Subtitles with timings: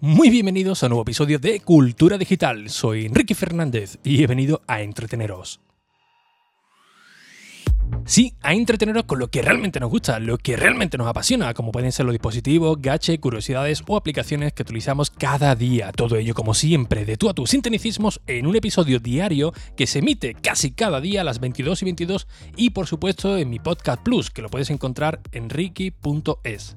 [0.00, 2.70] Muy bienvenidos a un nuevo episodio de Cultura Digital.
[2.70, 5.60] Soy Enrique Fernández y he venido a entreteneros.
[8.04, 11.72] Sí, a entreteneros con lo que realmente nos gusta, lo que realmente nos apasiona, como
[11.72, 15.90] pueden ser los dispositivos, gache, curiosidades o aplicaciones que utilizamos cada día.
[15.90, 19.98] Todo ello, como siempre, de tú a tus sinteticismos en un episodio diario que se
[19.98, 24.00] emite casi cada día a las 22 y 22 y, por supuesto, en mi podcast
[24.04, 26.76] Plus, que lo puedes encontrar en ricky.es.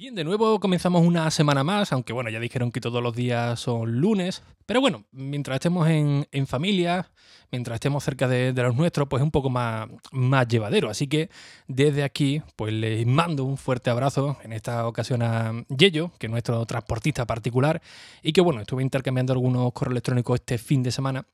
[0.00, 3.60] Bien, de nuevo comenzamos una semana más, aunque bueno, ya dijeron que todos los días
[3.60, 7.10] son lunes, pero bueno, mientras estemos en, familia,
[7.52, 10.88] mientras estemos cerca de, los nuestros, pues es un poco más, más llevadero.
[10.88, 11.28] Así que
[11.68, 16.30] desde aquí, pues les mando un fuerte abrazo, en esta ocasión a Yello, que es
[16.30, 17.82] nuestro transportista particular,
[18.22, 21.26] y que bueno, estuve intercambiando algunos correos electrónicos este fin de semana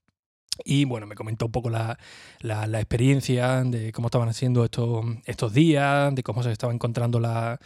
[0.65, 1.96] y bueno, me comentó un poco la,
[2.43, 7.60] experiencia de cómo estaban haciendo estos, estos días, de cómo se estaba encontrando la,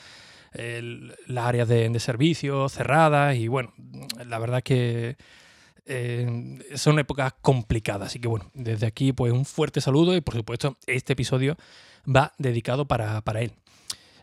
[0.53, 3.73] las áreas de, servicio cerradas y bueno,
[4.27, 5.17] la verdad que
[5.87, 8.09] eh, son épocas complicadas.
[8.09, 11.57] Así que bueno, desde aquí pues un fuerte saludo y por supuesto este episodio
[12.05, 13.53] va dedicado para, él.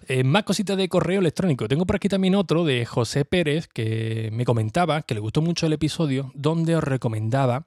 [0.07, 1.67] Eh, más cositas de correo electrónico.
[1.67, 5.65] Tengo por aquí también otro de José Pérez que me comentaba que le gustó mucho
[5.65, 7.65] el episodio donde os recomendaba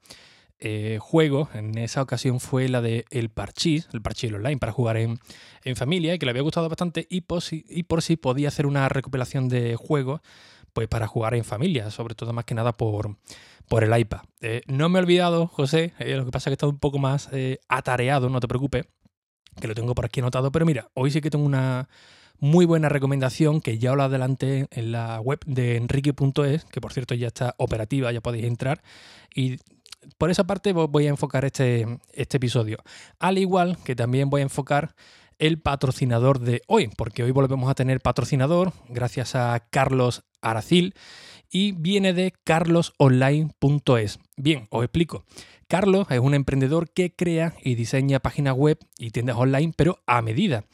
[0.61, 4.97] eh, juego, en esa ocasión fue la de El Parchís, el Parchís Online para jugar
[4.97, 5.19] en,
[5.75, 8.66] familia y que le había gustado bastante y por, si, y por si podía hacer
[8.66, 10.20] una recopilación de juegos
[10.72, 13.16] pues para jugar en familia, sobre todo más que nada por,
[13.69, 14.20] por el iPad.
[14.41, 16.78] Eh, no me he olvidado, José, eh, lo que pasa es que he estado un
[16.78, 17.28] poco más
[17.69, 18.84] atareado, no te preocupes,
[19.61, 21.88] que lo tengo por aquí anotado, pero mira, hoy sí que tengo una
[22.41, 26.92] muy buena recomendación que ya os la adelanté en la web de enrique.es, que por
[26.92, 28.83] cierto ya está operativa, ya podéis entrar
[29.34, 29.58] y
[30.18, 32.78] por esa parte voy a enfocar este, este episodio.
[33.18, 34.94] Al igual que también voy a enfocar
[35.38, 40.94] el patrocinador de hoy, porque hoy volvemos a tener patrocinador gracias a Carlos Aracil
[41.50, 44.19] y viene de carlosonline.es.
[44.36, 45.25] Bien, os explico.
[45.66, 50.20] Carlos es un emprendedor que crea y diseña páginas web y tiendas online, pero a
[50.20, 50.64] medida.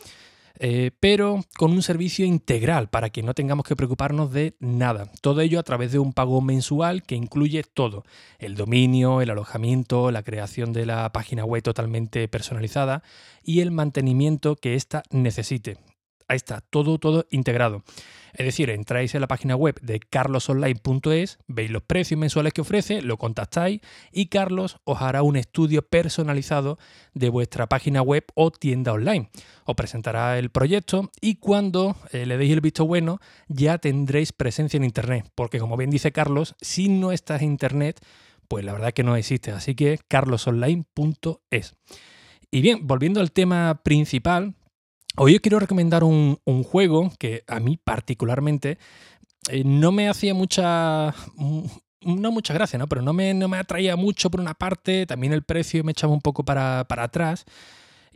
[0.58, 5.10] Eh, pero con un servicio integral para que no tengamos que preocuparnos de nada.
[5.20, 8.04] Todo ello a través de un pago mensual que incluye todo,
[8.38, 13.02] el dominio, el alojamiento, la creación de la página web totalmente personalizada
[13.42, 15.78] y el mantenimiento que ésta necesite.
[16.28, 17.84] Ahí está, todo, todo integrado.
[18.32, 23.00] Es decir, entráis en la página web de carlosonline.es, veis los precios mensuales que ofrece,
[23.00, 23.80] lo contactáis
[24.12, 26.78] y Carlos os hará un estudio personalizado
[27.14, 29.30] de vuestra página web o tienda online.
[29.64, 34.76] Os presentará el proyecto y cuando eh, le deis el visto bueno ya tendréis presencia
[34.76, 38.04] en Internet, porque como bien dice Carlos, si no estás en Internet,
[38.48, 39.52] pues la verdad que no existe.
[39.52, 41.74] Así que carlosonline.es.
[42.50, 44.54] Y bien, volviendo al tema principal,
[45.18, 48.76] Hoy os quiero recomendar un, juego que a mí particularmente
[49.50, 51.14] eh, no me hacía mucha...
[51.36, 51.64] Mm,
[52.02, 52.86] no mucha gracia, ¿no?
[52.86, 56.12] Pero no me, no me atraía mucho por una parte, también el precio me echaba
[56.12, 57.46] un poco para, atrás.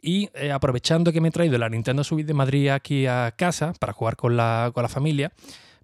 [0.02, 3.72] Y eh, aprovechando que me he traído la Nintendo Switch de Madrid aquí a casa
[3.80, 5.32] para jugar con la, con la familia,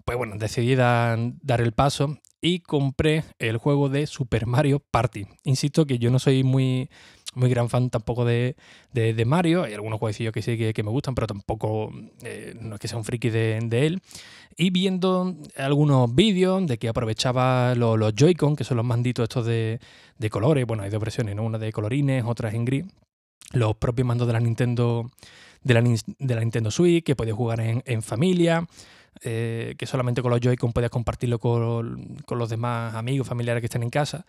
[0.05, 1.19] pues bueno, decidí dar
[1.61, 5.27] el paso y compré el juego de Super Mario Party.
[5.45, 6.91] Insisto que yo no soy muy,
[7.37, 8.57] muy gran fan tampoco de,
[9.27, 9.65] Mario.
[9.65, 11.93] Hay algunos jueguecillos que sí que, me gustan, pero tampoco
[12.23, 14.01] eh, no es que sea un friki de, él.
[14.57, 19.79] Y viendo algunos vídeos de que aprovechaba los, Joy-Con, que son los manditos estos de,
[20.31, 20.67] colores.
[20.67, 21.45] Bueno, hay dos versiones, ¿no?
[21.45, 22.85] Una de colorines, otras en gris.
[23.53, 25.11] Los propios mandos de la Nintendo.
[25.63, 28.67] De la, de la Nintendo Switch, que podías jugar en, familia.
[29.23, 33.67] Eh, que solamente con los Joy-Con podías compartirlo con, con, los demás amigos, familiares que
[33.67, 34.27] estén en casa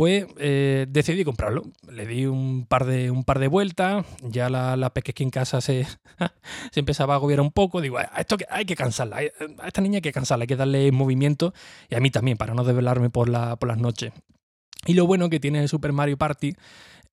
[0.00, 1.62] pues eh, decidí comprarlo.
[1.86, 5.60] Le di un par de, un par de vueltas, ya la, la pequeña en casa
[5.60, 5.84] se,
[6.72, 7.82] se empezaba a agobiar un poco.
[7.82, 11.52] Digo, esto hay que cansarla, a esta niña hay que cansarla, hay que darle movimiento
[11.90, 14.14] y a mí también, para no desvelarme por, la, por las noches.
[14.86, 16.54] Y lo bueno que tiene Super Mario Party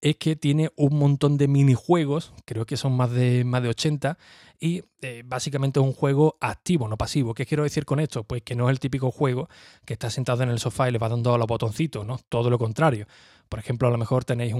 [0.02, 4.18] es que tiene un montón de minijuegos, creo que son más de, más de 80,
[4.60, 7.34] y eh, básicamente es un juego activo, no pasivo.
[7.34, 8.24] ¿Qué quiero decir con esto?
[8.24, 9.50] Pues que no es el típico juego
[9.86, 12.20] que está sentado en el sofá y le va dando a los botoncitos, ¿no?
[12.30, 13.08] Todo lo contrario.
[13.50, 14.54] Por ejemplo, a lo mejor tenéis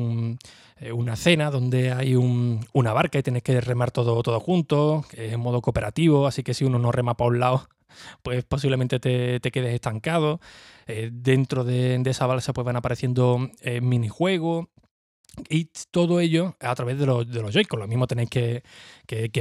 [0.78, 5.28] eh, una cena donde hay una barca y tenéis que remar todo, todo junto, que
[5.28, 7.68] es en modo cooperativo, así que si uno no rema para un lado,
[8.24, 10.40] pues posiblemente te, quedes estancado.
[10.86, 13.50] Eh, dentro de, esa balsa pues van apareciendo
[13.82, 14.68] minijuegos
[15.50, 17.80] y todo ello a través de los, de los Joy-Con.
[17.80, 18.64] Lo mismo tenéis que,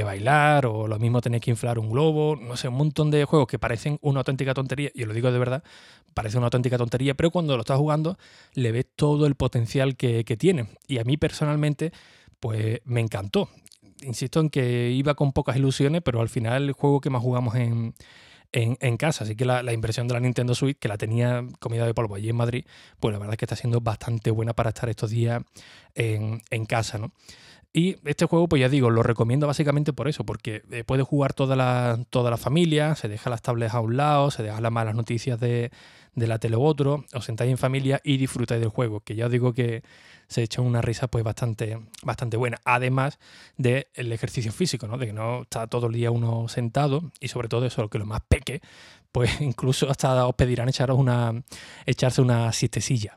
[0.03, 2.35] bailar o lo mismo tenéis que inflar un globo.
[2.35, 4.91] No sé, un montón de juegos que parecen una auténtica tontería.
[4.93, 5.63] Y os lo digo de verdad,
[6.13, 7.15] parece una auténtica tontería.
[7.15, 8.17] Pero cuando lo estás jugando,
[8.53, 10.67] le ves todo el potencial que, que tiene.
[10.87, 11.91] Y a mí personalmente,
[12.39, 13.49] pues me encantó.
[14.01, 17.55] insisto en que iba con pocas ilusiones, pero al final el juego que más jugamos
[17.55, 17.95] en,
[18.51, 19.23] en, casa.
[19.23, 22.15] Así que la, la, impresión de la Nintendo Switch, que la tenía comida de polvo
[22.15, 22.65] allí en Madrid,
[22.99, 25.43] pues la verdad es que está siendo bastante buena para estar estos días
[25.95, 27.11] en, en casa, ¿no?
[27.73, 31.33] Y este juego, pues ya digo, lo recomiendo básicamente por eso, porque eh, puede jugar
[31.33, 34.71] toda la, toda la familia, se deja las tablets a un lado, se deja las
[34.71, 35.69] malas noticias de,
[36.17, 39.27] de la tele u otro, os sentáis en familia y disfrutáis del juego, que ya
[39.27, 39.83] os digo que
[40.27, 43.19] se echa una risa pues bastante, bastante buena, además
[43.55, 44.97] del ejercicio físico, ¿no?
[44.97, 48.07] de que no está todo el día uno sentado y sobre todo eso, que lo
[48.07, 48.61] más peque,
[49.11, 51.43] pues incluso hasta os pedirán echaros una,
[51.85, 53.15] echarse una siestecilla.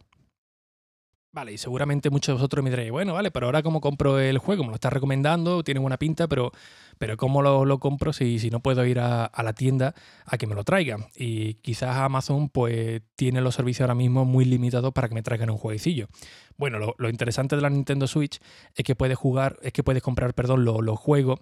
[1.32, 4.38] Vale, y seguramente muchos de vosotros me diréis, bueno, vale, pero ahora cómo compro el
[4.38, 6.50] juego, me lo estás recomendando, tiene buena pinta, pero,
[6.98, 9.94] pero ¿cómo lo, compro si, si, no puedo ir a, la tienda
[10.26, 11.06] a que me lo traigan?
[11.14, 15.50] Y quizás Amazon pues tiene los servicios ahora mismo muy limitados para que me traigan
[15.50, 16.08] un jueguecillo.
[16.56, 18.40] Bueno, lo, interesante de la Nintendo Switch
[18.74, 21.38] es que puedes jugar, es que puedes comprar, perdón, los juegos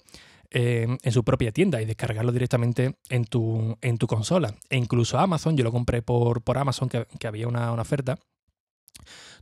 [0.50, 4.54] en su propia tienda y descargarlo directamente en tu, en tu consola.
[4.68, 8.18] E incluso Amazon, yo lo compré por, por Amazon, que, había una oferta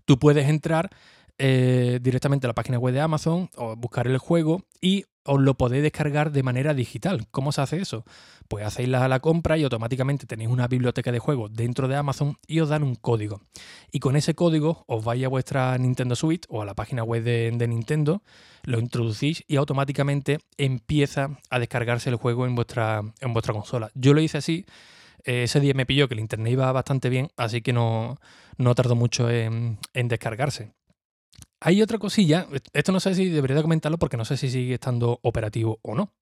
[0.06, 0.90] Tú puedes entrar
[1.38, 5.54] eh, directamente a la página web de Amazon o buscar el juego y os lo
[5.54, 7.26] podéis descargar de manera digital.
[7.30, 8.04] ¿Cómo se hace eso?
[8.48, 12.60] Pues hacéis la, compra y automáticamente tenéis una biblioteca de juegos dentro de Amazon y
[12.60, 13.42] os dan un código.
[13.90, 17.22] Y con ese código os vais a vuestra Nintendo Switch o a la página web
[17.22, 18.22] de, de Nintendo,
[18.62, 23.90] lo introducís y automáticamente empieza a descargarse el juego en vuestra, en vuestra consola.
[23.94, 24.64] Yo lo hice así
[25.26, 28.18] eh, ese día me pilló que el internet iba bastante bien, así que no,
[28.58, 30.72] no tardó mucho en, descargarse.
[31.60, 35.18] Hay otra cosilla, esto no sé si debería comentarlo porque no sé si sigue estando
[35.22, 36.12] operativo o no.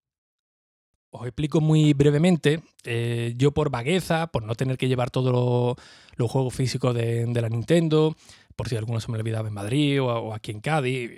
[1.10, 2.60] Os explico muy brevemente.
[2.82, 5.76] Eh, yo por vagueza, por no tener que llevar todos
[6.16, 8.16] los juegos físicos de, la Nintendo,
[8.56, 11.10] por si alguno se me olvidaba en Madrid o, aquí en Cádiz,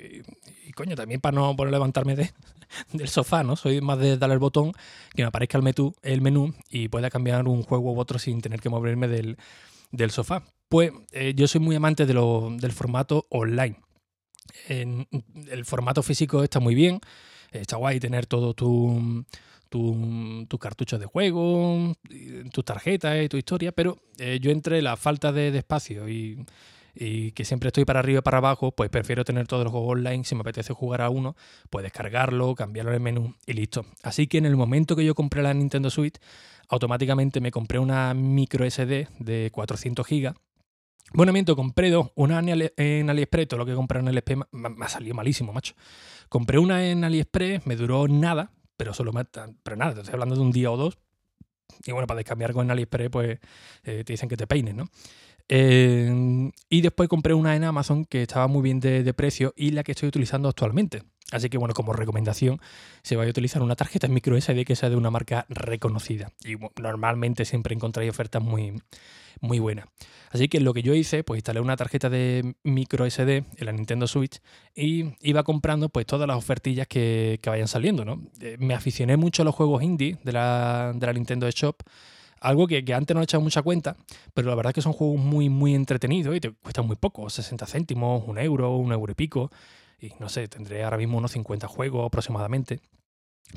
[0.67, 2.31] y, coño, también para no, por levantarme de,
[2.93, 3.57] del sofá, ¿no?
[3.57, 4.73] Soy más de darle el botón,
[5.15, 8.69] que me aparezca el, menú, y pueda cambiar un juego u otro sin tener que
[8.69, 9.37] moverme del,
[10.11, 10.43] sofá.
[10.69, 13.77] Pues eh, yo soy muy amante de del formato online.
[14.69, 17.01] el formato físico está muy bien,
[17.53, 19.25] está guay tener todo tu,
[19.69, 21.95] tu, cartucho de juego,
[22.53, 26.45] tus tarjetas y tu historia, pero eh, yo entre la falta de espacio y
[26.99, 29.93] y que siempre estoy para arriba y para abajo, pues prefiero tener todos los juegos
[29.93, 30.25] online.
[30.25, 31.37] Si me apetece jugar a uno,
[31.69, 33.85] pues descargarlo, cambiarlo en el menú y listo.
[34.03, 36.17] Así que en el momento que yo compré la Nintendo Switch,
[36.69, 40.35] automáticamente me compré una micro SD de 400 GB.
[41.13, 42.11] Bueno, miento, compré dos.
[42.15, 45.75] Una en AliExpress, todo lo que compré en AliExpress me ha salido malísimo, macho.
[46.29, 50.41] Compré una en AliExpress, me duró nada, pero solo me, pero nada, estoy hablando de
[50.41, 50.99] un día o dos.
[51.85, 53.39] Y bueno, para descambiar con AliExpress, pues
[53.85, 54.89] eh, te dicen que te peines, ¿no?
[55.49, 59.85] Eh, y después compré una en Amazon que estaba muy bien de, precio y la
[59.85, 61.03] que estoy utilizando actualmente.
[61.33, 62.61] Así que bueno, como recomendación,
[63.03, 66.33] se va a utilizar una tarjeta micro SD que sea de una marca reconocida.
[66.45, 68.81] Y normalmente siempre encontráis ofertas muy,
[69.41, 69.87] muy buenas.
[70.31, 73.73] Así que lo que yo hice, pues instalé una tarjeta de micro SD en la
[73.73, 74.41] Nintendo Switch
[74.75, 78.05] y iba comprando pues todas las ofertillas que, vayan saliendo.
[78.05, 78.23] ¿no?
[78.41, 81.77] Eh, me aficioné mucho a los juegos indie de la, de la Nintendo Shop
[82.47, 83.97] algo que, antes no he echado mucha cuenta,
[84.33, 87.29] pero la verdad es que son juegos muy, muy entretenidos y te cuestan muy poco,
[87.29, 89.51] 60 céntimos, un euro, un euro y pico.
[90.01, 92.81] Y no sé, tendré ahora mismo unos 50 juegos aproximadamente.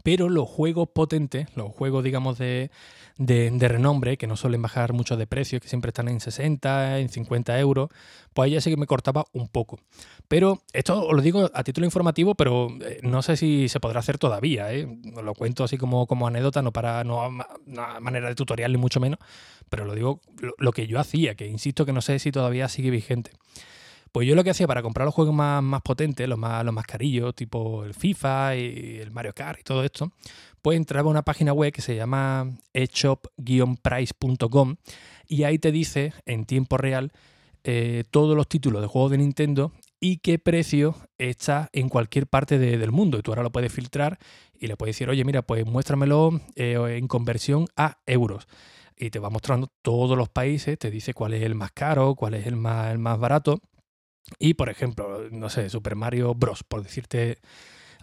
[0.04, 2.70] Pero los juegos potentes, los juegos, digamos, de,
[3.18, 7.10] de, renombre, que no suelen bajar mucho de precio, que siempre están en 60, en
[7.10, 7.90] 50 euros,
[8.34, 9.80] pues ahí ya sí que me cortaba un poco.
[10.28, 14.00] Pero esto os lo digo a título informativo, pero eh, no sé si se podrá
[14.00, 14.72] hacer todavía.
[14.74, 14.88] ¿eh?
[15.16, 18.78] Os lo cuento así como, como anécdota, no para no a manera de tutorial ni
[18.78, 19.20] mucho menos,
[19.70, 20.22] pero lo digo
[20.58, 23.32] lo que yo hacía, que insisto que no sé si todavía sigue vigente.
[24.12, 26.74] Pues yo lo que hacía para comprar los juegos más, más potentes, los más, los
[26.74, 30.12] más carillos, tipo el FIFA y el Mario Kart y todo esto,
[30.62, 34.76] pues entraba a una página web que se llama eshop-price.com
[35.28, 37.12] y ahí te dice en tiempo real
[37.64, 42.58] eh, todos los títulos de juegos de Nintendo y qué precio está en cualquier parte
[42.58, 43.20] del mundo.
[43.20, 44.18] Y tú ahora lo puedes filtrar
[44.58, 48.48] y le puedes decir, oye, mira, pues muéstramelo eh, en conversión a euros.
[48.98, 52.34] Y te va mostrando todos los países, te dice cuál es el más caro, cuál
[52.34, 53.62] es el más, el más barato.
[54.38, 57.40] Y, por ejemplo, no sé, Super Mario Bros., por decirte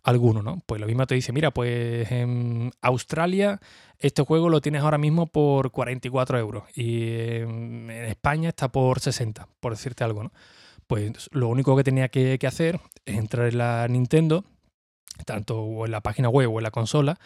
[0.03, 0.63] alguno, ¿no?
[0.67, 3.61] Pues lo mismo te dice, mira, pues en Australia
[3.99, 9.49] este juego lo tienes ahora mismo por 44 euros y en España está por 60,
[9.59, 10.33] por decirte algo, ¿no?
[10.87, 14.45] Pues lo único que tenía que, hacer es entrar en la Nintendo,
[15.25, 17.19] tanto en la página web o en la consola,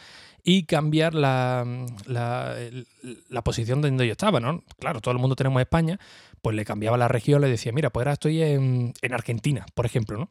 [0.42, 1.66] y cambiar la,
[2.06, 4.62] la, posición de donde yo estaba, ¿no?
[4.78, 5.98] Claro, todo el mundo tenemos España,
[6.42, 10.18] pues le cambiaba la región, le decía, mira, pues ahora estoy en, Argentina, por ejemplo,
[10.18, 10.30] ¿no?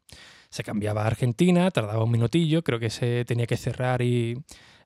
[0.50, 4.38] Se cambiaba a Argentina, tardaba un minutillo, creo que se tenía que cerrar y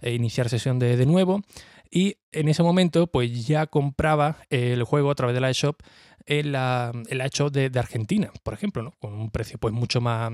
[0.01, 1.41] e iniciar sesión de, de nuevo.
[1.89, 5.81] Y en ese momento, pues ya compraba el juego a través de la eShop
[6.25, 8.91] en la, en la eShop de, de, Argentina, por ejemplo, ¿no?
[8.99, 10.31] Con un precio pues mucho más,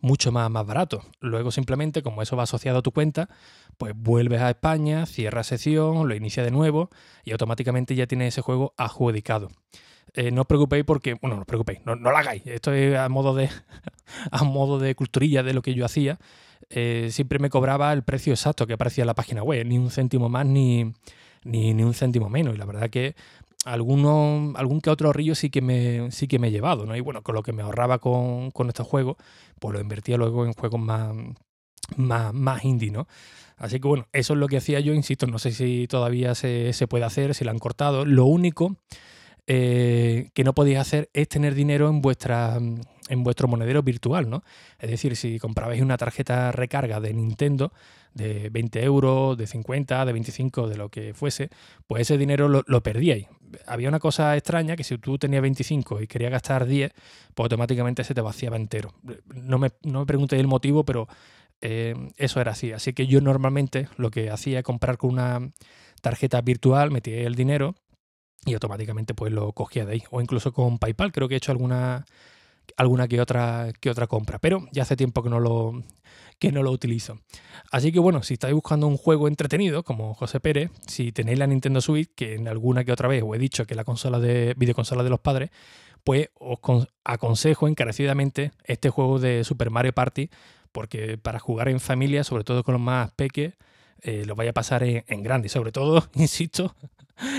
[0.00, 1.02] mucho más, más barato.
[1.20, 3.28] Luego simplemente, como eso va asociado a tu cuenta,
[3.76, 6.90] pues vuelves a España, cierras sesión, lo inicia de nuevo
[7.24, 9.48] y automáticamente ya tienes ese juego adjudicado.
[10.14, 12.42] Eh, no os preocupéis porque, bueno, no os preocupéis, no, no lo hagáis.
[12.46, 13.48] Esto es a modo de,
[14.30, 16.18] a modo de culturilla de lo que yo hacía.
[16.70, 19.90] Eh, siempre me cobraba el precio exacto que aparecía en la página web, ni un
[19.90, 20.92] céntimo más ni,
[21.44, 22.54] ni, ni un céntimo menos.
[22.54, 23.14] Y la verdad que
[23.64, 26.96] alguno, algún que otro río sí que me, sí que me he llevado, ¿no?
[26.96, 29.16] Y bueno, con lo que me ahorraba con, con estos juegos,
[29.60, 31.14] pues lo invertía luego en juegos más,
[31.96, 33.06] más, más indie, ¿no?
[33.56, 36.72] Así que bueno, eso es lo que hacía yo, insisto, no sé si todavía se,
[36.72, 38.04] se puede hacer, si lo han cortado.
[38.04, 38.76] Lo único
[39.50, 42.58] eh, que no podéis hacer es tener dinero en vuestra
[43.08, 44.44] en vuestro monedero virtual, ¿no?
[44.78, 47.72] Es decir, si comprabais una tarjeta recarga de Nintendo
[48.12, 51.48] de 20 euros, de 50, de 25, de lo que fuese,
[51.86, 53.26] pues ese dinero lo, perdíais.
[53.66, 56.92] Había una cosa extraña que si tú tenías 25 y querías gastar 10,
[57.34, 58.92] pues automáticamente se te vaciaba entero.
[59.34, 61.08] No me, no me preguntéis el motivo, pero
[61.62, 62.72] eh, eso era así.
[62.72, 65.52] Así que yo normalmente lo que hacía es comprar con una
[66.02, 67.76] tarjeta virtual, metía el dinero
[68.44, 70.02] y automáticamente pues lo cogía de ahí.
[70.10, 72.06] O incluso con PayPal, creo que he hecho alguna,
[72.76, 75.82] alguna que otra, que otra compra, pero ya hace tiempo que no, lo,
[76.38, 77.20] que no lo utilizo.
[77.70, 81.46] Así que bueno, si estáis buscando un juego entretenido, como José Pérez, si tenéis la
[81.46, 84.54] Nintendo Switch, que en alguna que otra vez os he dicho que la consola de
[84.56, 85.50] videoconsola de los padres,
[86.04, 86.58] pues os
[87.04, 90.30] aconsejo encarecidamente este juego de Super Mario Party,
[90.72, 93.54] porque para jugar en familia, sobre todo con los más peques,
[94.02, 95.46] eh, lo vaya a pasar en, grande.
[95.46, 96.74] Y sobre todo, insisto,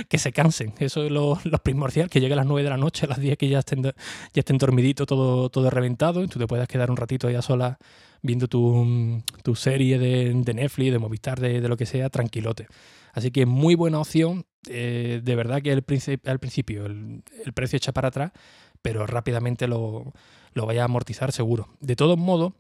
[0.07, 0.73] que se cansen.
[0.79, 3.37] Eso es lo, primordial, que llegue a las 9 de la noche, a las 10
[3.37, 3.93] que ya estén, ya
[4.33, 7.77] estén dormiditos, todo, todo reventado, y tú te puedas quedar un ratito ya sola
[8.21, 12.67] viendo tu, tu serie de, de, Netflix, de Movistar, de, de, lo que sea, tranquilote.
[13.13, 14.45] Así que muy buena opción.
[14.67, 18.33] Eh, de verdad que al principio el, el, precio echa para atrás,
[18.81, 20.13] pero rápidamente lo,
[20.53, 21.69] lo vaya a amortizar seguro.
[21.79, 22.53] De todos modos,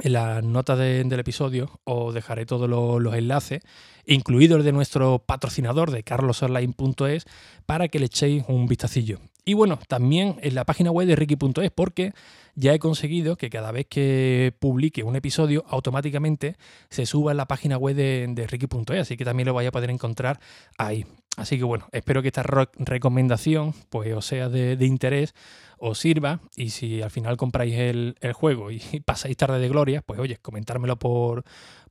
[0.00, 3.62] en las notas del episodio os dejaré todos los, enlaces,
[4.06, 7.26] incluido el de nuestro patrocinador de carlosonline.es,
[7.66, 9.20] para que le echéis un vistacillo.
[9.44, 12.12] Y bueno, también en la página web de Ricky.es, porque
[12.54, 16.56] ya he conseguido que cada vez que publique un episodio, automáticamente
[16.88, 19.72] se suba en la página web de, de Ricky.es, así que también lo vais a
[19.72, 20.40] poder encontrar
[20.78, 21.04] ahí.
[21.36, 25.34] Así que bueno, espero que esta recomendación pues, os sea de, interés,
[25.78, 30.20] os sirva y si al final compráis el, juego y pasáis tarde de gloria, pues
[30.20, 31.42] oye, comentármelo por,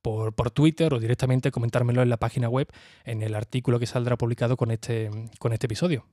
[0.02, 2.70] por, por, Twitter o directamente comentármelo en la página web
[3.04, 5.10] en el artículo que saldrá publicado con este,
[5.40, 6.06] con este episodio.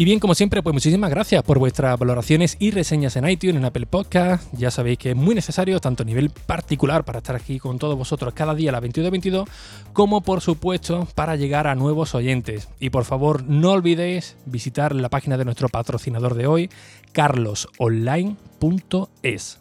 [0.00, 3.66] Y bien, como siempre, pues muchísimas gracias por vuestras valoraciones y reseñas en iTunes, en
[3.66, 4.50] Apple Podcast.
[4.54, 7.98] Ya sabéis que es muy necesario, tanto a nivel particular para estar aquí con todos
[7.98, 9.46] vosotros cada día a las 22.22,
[9.92, 12.70] como por supuesto para llegar a nuevos oyentes.
[12.80, 16.70] Y por favor, no olvidéis visitar la página de nuestro patrocinador de hoy,
[17.12, 19.59] carlosonline.es.